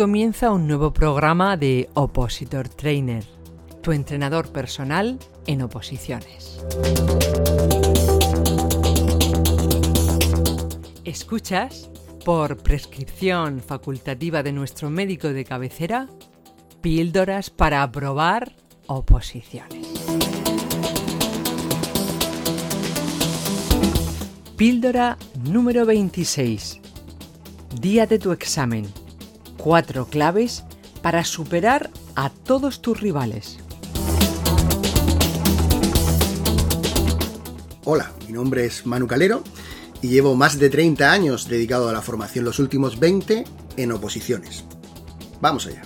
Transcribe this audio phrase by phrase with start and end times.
[0.00, 3.22] comienza un nuevo programa de Opositor Trainer,
[3.82, 6.64] tu entrenador personal en oposiciones.
[11.04, 11.90] Escuchas,
[12.24, 16.08] por prescripción facultativa de nuestro médico de cabecera,
[16.80, 19.86] píldoras para aprobar oposiciones.
[24.56, 26.80] Píldora número 26.
[27.78, 28.99] Día de tu examen.
[29.62, 30.64] Cuatro claves
[31.02, 33.58] para superar a todos tus rivales.
[37.84, 39.44] Hola, mi nombre es Manu Calero
[40.00, 43.44] y llevo más de 30 años dedicado a la formación, los últimos 20
[43.76, 44.64] en oposiciones.
[45.42, 45.82] Vamos allá.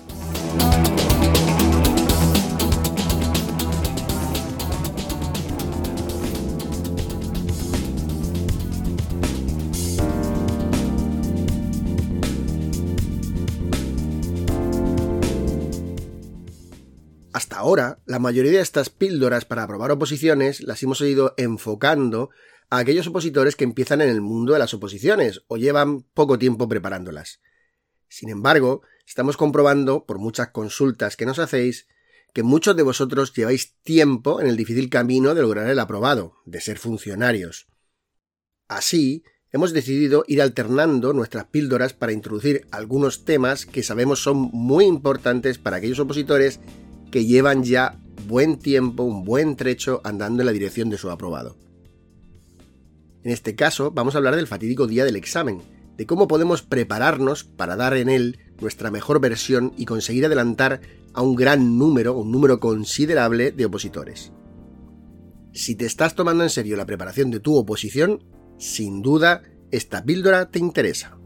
[17.64, 22.28] Ahora, la mayoría de estas píldoras para aprobar oposiciones las hemos ido enfocando
[22.68, 26.68] a aquellos opositores que empiezan en el mundo de las oposiciones o llevan poco tiempo
[26.68, 27.40] preparándolas.
[28.06, 31.88] Sin embargo, estamos comprobando, por muchas consultas que nos hacéis,
[32.34, 36.60] que muchos de vosotros lleváis tiempo en el difícil camino de lograr el aprobado, de
[36.60, 37.68] ser funcionarios.
[38.68, 44.84] Así, hemos decidido ir alternando nuestras píldoras para introducir algunos temas que sabemos son muy
[44.84, 46.60] importantes para aquellos opositores
[47.14, 51.54] que llevan ya buen tiempo, un buen trecho andando en la dirección de su aprobado.
[53.22, 55.62] En este caso vamos a hablar del fatídico día del examen,
[55.96, 60.80] de cómo podemos prepararnos para dar en él nuestra mejor versión y conseguir adelantar
[61.12, 64.32] a un gran número, un número considerable de opositores.
[65.52, 68.24] Si te estás tomando en serio la preparación de tu oposición,
[68.58, 71.16] sin duda esta píldora te interesa.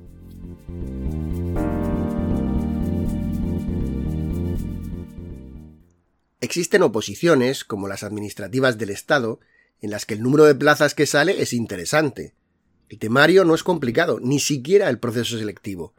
[6.48, 9.38] Existen oposiciones, como las administrativas del Estado,
[9.82, 12.32] en las que el número de plazas que sale es interesante.
[12.88, 15.92] El temario no es complicado, ni siquiera el proceso selectivo.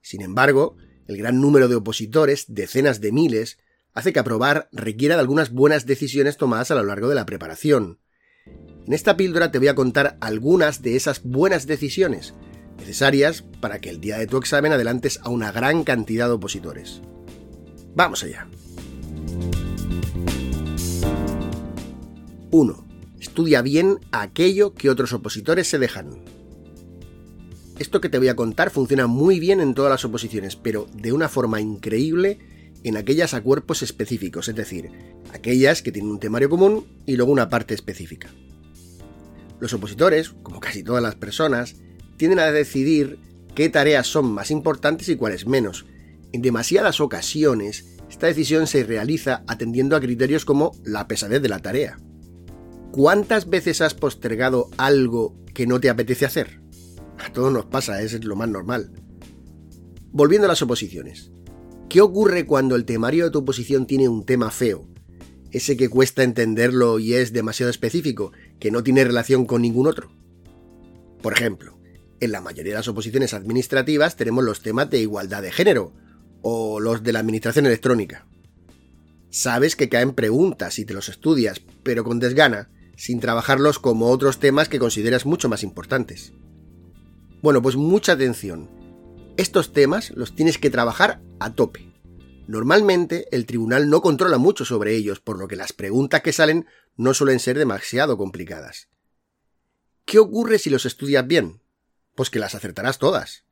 [0.00, 3.58] Sin embargo, el gran número de opositores, decenas de miles,
[3.92, 7.98] hace que aprobar requiera de algunas buenas decisiones tomadas a lo largo de la preparación.
[8.86, 12.32] En esta píldora te voy a contar algunas de esas buenas decisiones
[12.78, 17.02] necesarias para que el día de tu examen adelantes a una gran cantidad de opositores.
[17.94, 18.48] Vamos allá.
[22.50, 22.86] 1.
[23.20, 26.22] Estudia bien aquello que otros opositores se dejan.
[27.78, 31.12] Esto que te voy a contar funciona muy bien en todas las oposiciones, pero de
[31.12, 32.38] una forma increíble
[32.84, 34.90] en aquellas a cuerpos específicos, es decir,
[35.32, 38.28] aquellas que tienen un temario común y luego una parte específica.
[39.60, 41.76] Los opositores, como casi todas las personas,
[42.16, 43.18] tienden a decidir
[43.54, 45.86] qué tareas son más importantes y cuáles menos.
[46.32, 51.60] En demasiadas ocasiones, esta decisión se realiza atendiendo a criterios como la pesadez de la
[51.60, 51.98] tarea.
[52.92, 56.60] ¿Cuántas veces has postergado algo que no te apetece hacer?
[57.18, 58.90] A todos nos pasa, es lo más normal.
[60.10, 61.30] Volviendo a las oposiciones.
[61.88, 64.88] ¿Qué ocurre cuando el temario de tu oposición tiene un tema feo?
[65.52, 70.10] Ese que cuesta entenderlo y es demasiado específico, que no tiene relación con ningún otro.
[71.22, 71.78] Por ejemplo,
[72.18, 75.92] en la mayoría de las oposiciones administrativas tenemos los temas de igualdad de género,
[76.42, 78.26] o los de la administración electrónica.
[79.30, 82.68] Sabes que caen preguntas y te los estudias, pero con desgana,
[83.00, 86.34] sin trabajarlos como otros temas que consideras mucho más importantes.
[87.40, 88.68] Bueno, pues mucha atención.
[89.38, 91.90] Estos temas los tienes que trabajar a tope.
[92.46, 96.66] Normalmente el tribunal no controla mucho sobre ellos, por lo que las preguntas que salen
[96.98, 98.88] no suelen ser demasiado complicadas.
[100.04, 101.62] ¿Qué ocurre si los estudias bien?
[102.14, 103.44] Pues que las acertarás todas.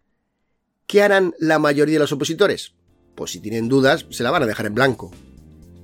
[0.86, 2.74] ¿Qué harán la mayoría de los opositores?
[3.14, 5.10] Pues si tienen dudas, se la van a dejar en blanco.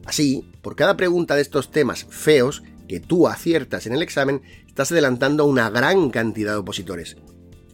[0.05, 4.93] Así, por cada pregunta de estos temas feos, que tú aciertas en el examen, estás
[4.93, 7.17] adelantando a una gran cantidad de opositores.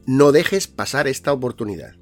[0.06, 1.94] No dejes pasar esta oportunidad.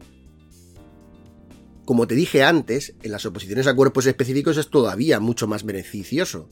[1.85, 6.49] Como te dije antes, en las oposiciones a cuerpos específicos es todavía mucho más beneficioso.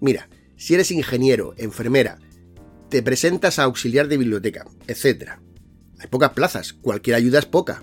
[0.00, 2.18] Mira, si eres ingeniero, enfermera,
[2.88, 5.40] te presentas a auxiliar de biblioteca, etc.
[5.98, 7.82] Hay pocas plazas, cualquier ayuda es poca.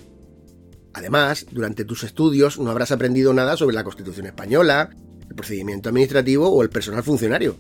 [0.94, 4.90] Además, durante tus estudios no habrás aprendido nada sobre la Constitución española,
[5.30, 7.58] el procedimiento administrativo o el personal funcionario.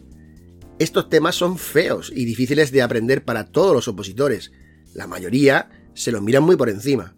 [0.79, 4.51] Estos temas son feos y difíciles de aprender para todos los opositores.
[4.93, 7.15] La mayoría se los miran muy por encima.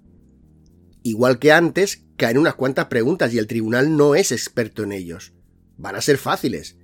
[1.03, 5.33] Igual que antes, caen unas cuantas preguntas y el tribunal no es experto en ellos.
[5.77, 6.77] Van a ser fáciles.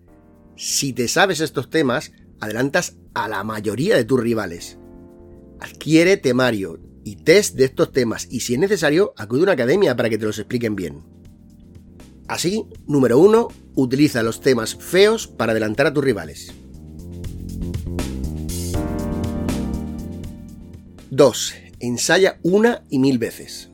[0.57, 4.77] Si te sabes estos temas, adelantas a la mayoría de tus rivales.
[5.60, 9.95] Adquiere temario, y test de estos temas y si es necesario, acude a una academia
[9.95, 11.04] para que te los expliquen bien.
[12.27, 16.51] Así, número 1, utiliza los temas feos para adelantar a tus rivales.
[21.16, 21.54] 2.
[21.80, 23.70] Ensaya una y mil veces.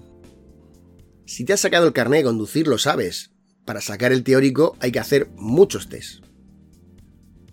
[1.25, 3.31] Si te has sacado el carnet de conducir, lo sabes.
[3.65, 6.23] Para sacar el teórico hay que hacer muchos test.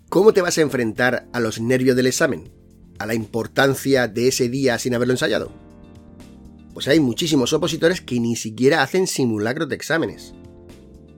[0.07, 2.51] ¿Cómo te vas a enfrentar a los nervios del examen?
[2.99, 5.51] ¿A la importancia de ese día sin haberlo ensayado?
[6.75, 10.35] Pues hay muchísimos opositores que ni siquiera hacen simulacros de exámenes.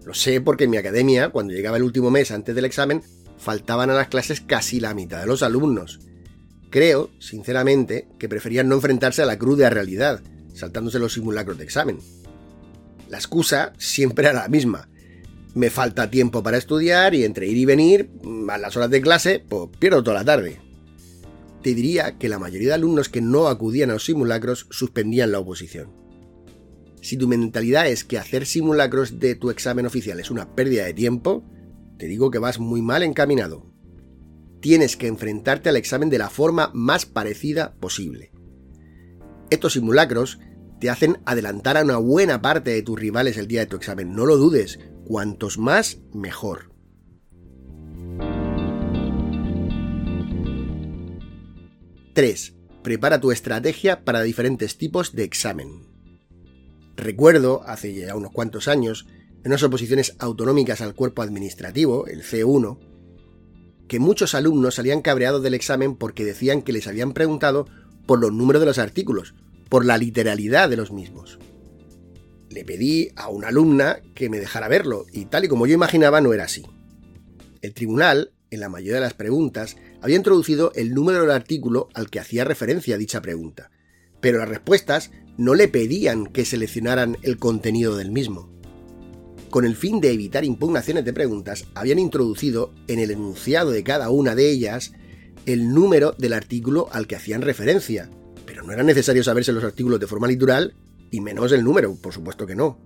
[0.05, 3.03] Lo sé porque en mi academia, cuando llegaba el último mes antes del examen,
[3.37, 5.99] faltaban a las clases casi la mitad de los alumnos.
[6.71, 10.21] Creo, sinceramente, que preferían no enfrentarse a la cruda realidad,
[10.53, 11.99] saltándose los simulacros de examen.
[13.09, 14.87] La excusa siempre era la misma.
[15.53, 18.09] Me falta tiempo para estudiar y entre ir y venir,
[18.49, 20.59] a las horas de clase, pues pierdo toda la tarde.
[21.61, 25.39] Te diría que la mayoría de alumnos que no acudían a los simulacros suspendían la
[25.39, 25.91] oposición.
[27.01, 30.93] Si tu mentalidad es que hacer simulacros de tu examen oficial es una pérdida de
[30.93, 31.43] tiempo,
[31.97, 33.70] te digo que vas muy mal encaminado.
[34.61, 38.31] Tienes que enfrentarte al examen de la forma más parecida posible.
[39.49, 40.39] Estos simulacros
[40.79, 44.13] te hacen adelantar a una buena parte de tus rivales el día de tu examen,
[44.15, 46.71] no lo dudes, cuantos más mejor.
[52.13, 52.55] 3.
[52.83, 55.87] Prepara tu estrategia para diferentes tipos de examen.
[56.97, 59.07] Recuerdo, hace ya unos cuantos años,
[59.43, 62.90] en unas oposiciones autonómicas al cuerpo administrativo, el C1,
[63.91, 67.67] que muchos alumnos salían cabreados del examen porque decían que les habían preguntado
[68.05, 69.33] por los números de los artículos,
[69.67, 71.39] por la literalidad de los mismos.
[72.49, 76.21] Le pedí a una alumna que me dejara verlo, y tal y como yo imaginaba
[76.21, 76.65] no era así.
[77.61, 82.09] El tribunal, en la mayoría de las preguntas, había introducido el número del artículo al
[82.09, 83.71] que hacía referencia dicha pregunta,
[84.21, 88.49] pero las respuestas no le pedían que seleccionaran el contenido del mismo.
[89.51, 94.09] Con el fin de evitar impugnaciones de preguntas, habían introducido en el enunciado de cada
[94.09, 94.93] una de ellas
[95.45, 98.09] el número del artículo al que hacían referencia,
[98.45, 100.73] pero no era necesario saberse los artículos de forma literal
[101.11, 102.79] y menos el número, por supuesto que no.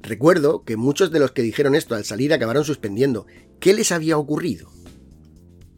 [0.00, 3.26] Recuerdo que muchos de los que dijeron esto al salir acabaron suspendiendo.
[3.60, 4.72] ¿Qué les había ocurrido?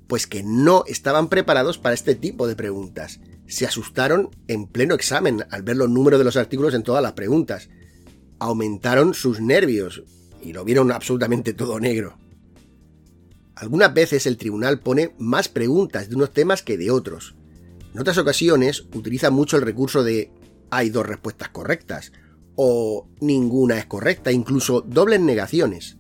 [0.07, 5.45] Pues que no estaban preparados para este tipo de preguntas se asustaron en pleno examen
[5.51, 7.69] al ver los números de los artículos en todas las preguntas.
[8.39, 10.03] Aumentaron sus nervios
[10.43, 12.19] y lo vieron absolutamente todo negro.
[13.55, 17.35] Algunas veces el tribunal pone más preguntas de unos temas que de otros.
[17.95, 20.33] En otras ocasiones utiliza mucho el recurso de
[20.71, 22.13] hay dos respuestas correctas
[22.57, 25.97] o ninguna es correcta, incluso dobles negaciones.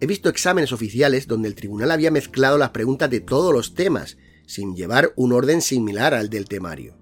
[0.00, 4.18] He visto exámenes oficiales donde el tribunal había mezclado las preguntas de todos los temas
[4.46, 6.95] sin llevar un orden similar al del temario.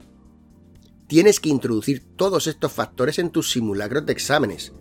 [1.07, 4.73] Tienes que introducir todos estos factores en tus simulacros de exámenes.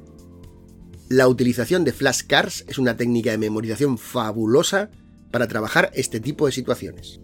[1.10, 4.90] La utilización de flashcards es una técnica de memorización fabulosa
[5.32, 7.20] para trabajar este tipo de situaciones.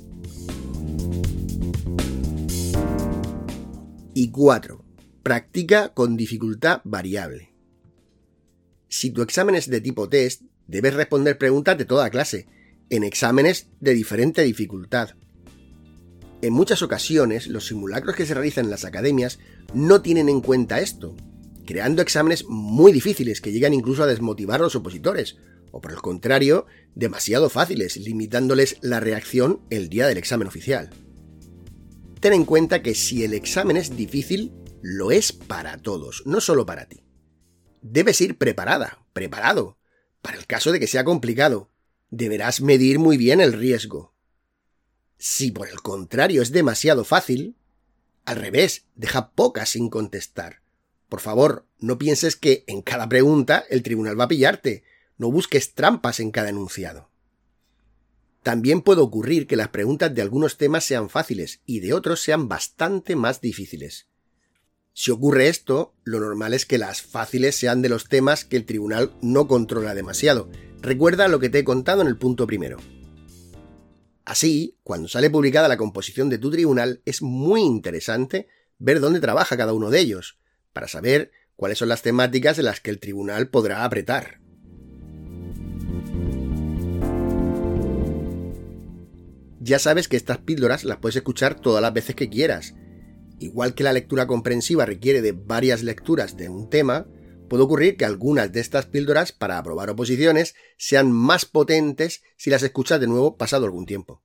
[4.14, 4.84] Y 4.
[5.24, 7.54] Practica con dificultad variable.
[8.90, 12.48] Si tu examen es de tipo test, debes responder preguntas de toda clase,
[12.90, 15.12] en exámenes de diferente dificultad.
[16.42, 19.40] En muchas ocasiones, los simulacros que se realizan en las academias
[19.74, 21.16] no tienen en cuenta esto,
[21.66, 25.38] creando exámenes muy difíciles que llegan incluso a desmotivar a los opositores,
[25.72, 26.66] o por el contrario,
[26.96, 30.90] demasiado fáciles, limitándoles la reacción el día del examen oficial.
[32.22, 36.66] Ten en cuenta que si el examen es difícil, lo es para todos, no solo
[36.66, 37.04] para ti.
[37.82, 39.78] Debes ir preparada, preparado,
[40.22, 41.70] para el caso de que sea complicado.
[42.10, 44.16] Deberás medir muy bien el riesgo.
[45.20, 47.56] Si por el contrario es demasiado fácil,
[48.26, 50.62] al revés, deja pocas sin contestar.
[51.10, 54.84] Por favor, no pienses que en cada pregunta el tribunal va a pillarte.
[55.18, 57.10] No busques trampas en cada enunciado.
[58.44, 62.48] También puede ocurrir que las preguntas de algunos temas sean fáciles y de otros sean
[62.48, 64.08] bastante más difíciles.
[64.94, 68.66] Si ocurre esto, lo normal es que las fáciles sean de los temas que el
[68.66, 70.50] tribunal no controla demasiado.
[70.82, 72.78] Recuerda lo que te he contado en el punto primero.
[74.30, 79.58] Así, cuando sale publicada la composición de tu tribunal, es muy interesante ver dónde trabaja
[79.58, 80.38] cada uno de ellos,
[80.72, 84.40] para saber cuáles son las temáticas en las que el tribunal podrá apretar.
[89.62, 92.76] Ya sabes que estas píldoras las puedes escuchar todas las veces que quieras.
[93.40, 97.08] Igual que la lectura comprensiva requiere de varias lecturas de un tema,
[97.50, 102.64] puede ocurrir que algunas de estas píldoras para aprobar oposiciones sean más potentes si las
[102.64, 104.24] escuchas de nuevo pasado algún tiempo.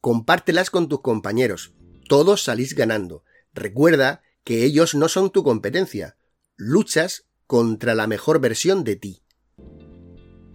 [0.00, 1.72] Compártelas con tus compañeros,
[2.08, 3.24] todos salís ganando.
[3.54, 6.16] Recuerda que ellos no son tu competencia.
[6.56, 9.22] Luchas contra la mejor versión de ti.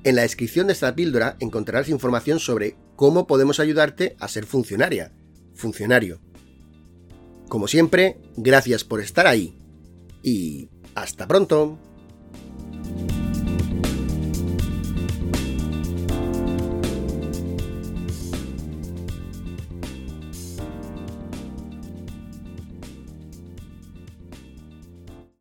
[0.03, 5.15] En la descripción de esta píldora encontrarás información sobre cómo podemos ayudarte a ser funcionaria,
[5.55, 6.21] funcionario.
[7.47, 9.57] Como siempre, gracias por estar ahí
[10.23, 11.77] y hasta pronto.